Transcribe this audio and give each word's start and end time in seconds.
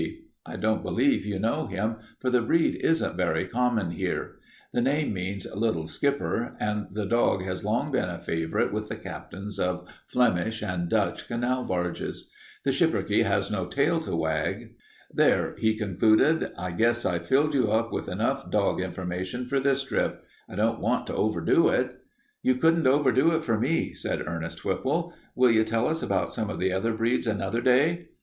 I 0.47 0.55
don't 0.57 0.81
believe 0.81 1.27
you 1.27 1.37
know 1.37 1.67
him, 1.67 1.97
for 2.19 2.31
the 2.31 2.41
breed 2.41 2.75
isn't 2.83 3.15
very 3.15 3.45
common 3.45 3.91
here. 3.91 4.37
The 4.73 4.81
name 4.81 5.13
means 5.13 5.45
'little 5.53 5.85
skipper,' 5.85 6.57
and 6.59 6.89
the 6.89 7.05
dog 7.05 7.43
has 7.43 7.63
long 7.63 7.91
been 7.91 8.09
a 8.09 8.17
favorite 8.17 8.73
with 8.73 8.87
the 8.89 8.95
captains 8.95 9.59
of 9.59 9.87
Flemish 10.07 10.63
and 10.63 10.89
Dutch 10.89 11.27
canal 11.27 11.65
barges. 11.65 12.31
The 12.63 12.71
schipperke 12.71 13.21
has 13.23 13.51
no 13.51 13.67
tail 13.67 13.99
to 13.99 14.15
wag. 14.15 14.73
There," 15.13 15.53
he 15.59 15.77
concluded, 15.77 16.51
"I 16.57 16.71
guess 16.71 17.05
I've 17.05 17.27
filled 17.27 17.53
you 17.53 17.71
up 17.71 17.91
with 17.93 18.09
enough 18.09 18.49
dog 18.49 18.81
information 18.81 19.45
for 19.45 19.59
this 19.59 19.83
trip. 19.83 20.23
I 20.49 20.55
don't 20.55 20.79
want 20.81 21.05
to 21.05 21.15
overdo 21.15 21.67
it." 21.69 21.99
"You 22.41 22.55
couldn't 22.55 22.87
overdo 22.87 23.33
it 23.33 23.43
for 23.43 23.59
me," 23.59 23.93
said 23.93 24.25
Ernest 24.27 24.65
Whipple. 24.65 25.13
"Will 25.35 25.51
you 25.51 25.63
tell 25.63 25.87
us 25.87 26.01
about 26.01 26.33
some 26.33 26.49
of 26.49 26.57
the 26.57 26.73
other 26.73 26.91
breeds 26.91 27.27
another 27.27 27.61
day?" 27.61 28.07